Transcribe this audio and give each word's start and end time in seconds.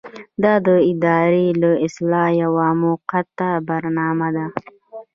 دا 0.43 0.53
د 0.65 0.69
ادارې 0.91 1.47
د 1.63 1.65
اصلاح 1.85 2.29
یوه 2.43 2.67
موقته 2.83 3.49
برنامه 3.67 4.27
ده. 4.35 4.45